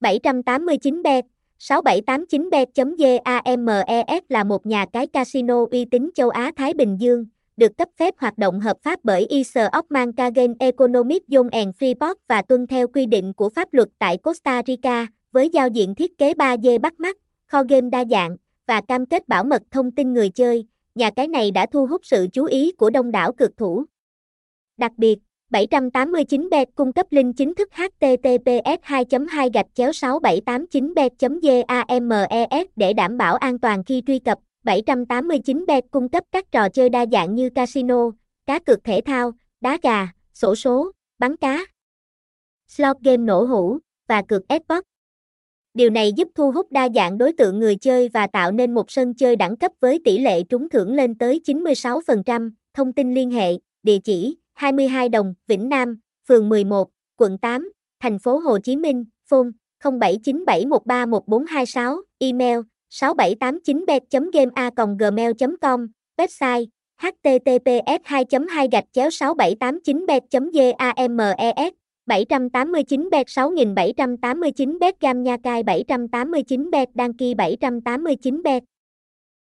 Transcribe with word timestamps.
789 0.00 1.02
bet 1.02 1.24
6789 1.58 2.50
bet.games 2.50 4.22
là 4.28 4.44
một 4.44 4.66
nhà 4.66 4.86
cái 4.92 5.06
casino 5.06 5.66
uy 5.70 5.84
tín 5.84 6.10
châu 6.14 6.28
Á 6.28 6.52
Thái 6.56 6.74
Bình 6.74 6.96
Dương, 7.00 7.26
được 7.56 7.76
cấp 7.76 7.88
phép 7.96 8.14
hoạt 8.18 8.38
động 8.38 8.60
hợp 8.60 8.76
pháp 8.82 9.00
bởi 9.02 9.26
ISO 9.26 9.68
Ockman 9.72 10.12
Kagen 10.12 10.54
Economic 10.58 11.22
Zone 11.28 11.48
and 11.52 11.76
Freeport 11.76 12.14
và 12.28 12.42
tuân 12.42 12.66
theo 12.66 12.88
quy 12.88 13.06
định 13.06 13.32
của 13.32 13.48
pháp 13.48 13.74
luật 13.74 13.88
tại 13.98 14.16
Costa 14.16 14.62
Rica, 14.66 15.06
với 15.32 15.48
giao 15.48 15.68
diện 15.68 15.94
thiết 15.94 16.18
kế 16.18 16.32
3D 16.32 16.78
bắt 16.78 17.00
mắt, 17.00 17.16
kho 17.46 17.62
game 17.68 17.90
đa 17.90 18.04
dạng, 18.10 18.36
và 18.66 18.80
cam 18.80 19.06
kết 19.06 19.28
bảo 19.28 19.44
mật 19.44 19.62
thông 19.70 19.90
tin 19.90 20.12
người 20.12 20.28
chơi, 20.28 20.66
nhà 20.94 21.10
cái 21.10 21.28
này 21.28 21.50
đã 21.50 21.66
thu 21.66 21.86
hút 21.86 22.00
sự 22.04 22.26
chú 22.32 22.44
ý 22.44 22.72
của 22.72 22.90
đông 22.90 23.10
đảo 23.10 23.32
cực 23.32 23.56
thủ. 23.56 23.84
Đặc 24.76 24.92
biệt, 24.96 25.18
789bet 25.50 26.66
cung 26.74 26.92
cấp 26.92 27.06
link 27.10 27.36
chính 27.36 27.54
thức 27.54 27.68
https 27.72 28.80
2 28.82 29.04
2 29.28 29.50
gạch 29.54 29.66
chéo 29.74 29.92
6789 29.92 30.94
bet 30.94 31.12
games 31.18 32.66
để 32.76 32.92
đảm 32.92 33.18
bảo 33.18 33.36
an 33.36 33.58
toàn 33.58 33.84
khi 33.84 34.02
truy 34.06 34.18
cập. 34.18 34.38
789bet 34.64 35.82
cung 35.90 36.08
cấp 36.08 36.24
các 36.32 36.52
trò 36.52 36.68
chơi 36.68 36.88
đa 36.88 37.06
dạng 37.12 37.34
như 37.34 37.50
casino, 37.50 38.10
cá 38.46 38.58
cược 38.58 38.84
thể 38.84 39.00
thao, 39.00 39.32
đá 39.60 39.78
gà, 39.82 40.08
sổ 40.34 40.54
số, 40.54 40.92
bắn 41.18 41.36
cá, 41.36 41.64
slot 42.68 42.96
game 43.00 43.16
nổ 43.16 43.44
hũ 43.44 43.78
và 44.08 44.22
cược 44.22 44.42
Xbox. 44.48 44.80
Điều 45.74 45.90
này 45.90 46.12
giúp 46.12 46.28
thu 46.34 46.52
hút 46.52 46.72
đa 46.72 46.88
dạng 46.94 47.18
đối 47.18 47.32
tượng 47.32 47.58
người 47.58 47.76
chơi 47.76 48.08
và 48.08 48.26
tạo 48.26 48.52
nên 48.52 48.74
một 48.74 48.90
sân 48.90 49.14
chơi 49.14 49.36
đẳng 49.36 49.56
cấp 49.56 49.72
với 49.80 50.00
tỷ 50.04 50.18
lệ 50.18 50.42
trúng 50.42 50.68
thưởng 50.68 50.94
lên 50.94 51.18
tới 51.18 51.40
96%. 51.46 52.50
Thông 52.74 52.92
tin 52.92 53.14
liên 53.14 53.30
hệ, 53.30 53.52
địa 53.82 53.98
chỉ 53.98 54.36
22 54.60 55.08
Đồng, 55.08 55.34
Vĩnh 55.46 55.68
Nam, 55.68 56.00
phường 56.28 56.48
11, 56.48 56.90
quận 57.16 57.38
8, 57.38 57.72
thành 58.00 58.18
phố 58.18 58.38
Hồ 58.38 58.58
Chí 58.58 58.76
Minh, 58.76 59.04
phone 59.30 59.48
0797131426, 59.82 62.00
email 62.18 62.58
6789bet.gamea.gmail.com, 62.90 65.86
website 66.18 66.66
https 67.02 68.00
2 68.04 68.24
2 68.48 68.68
gạch 68.72 68.84
chéo 68.92 69.10
6789 69.10 70.06
bet 70.06 70.22
games 70.32 70.54
789 72.06 73.10
bet 73.10 73.30
6789 73.30 74.78
bet 74.80 75.00
gam 75.00 75.22
nha 75.22 75.36
cai 75.42 75.62
789 75.62 76.70
bet 76.70 76.88
đăng 76.94 77.12
ký 77.12 77.34
789 77.34 78.42
bet. 78.42 78.62